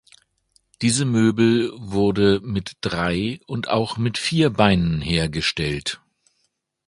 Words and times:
Diese 0.81 1.05
Möbel 1.05 1.71
wurde 1.75 2.39
mit 2.43 2.71
drei 2.81 3.39
und 3.45 3.67
auch 3.67 3.97
mit 3.97 4.17
vier 4.17 4.49
Beinen 4.49 4.99
hergestellt. 4.99 6.01